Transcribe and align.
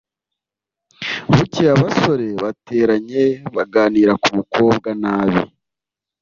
bukeye 1.31 1.69
abasore 1.75 2.27
bateranye 2.43 3.25
baganira 3.55 4.11
ku 4.21 4.29
mukobwa 4.37 4.89
nabi 5.01 5.41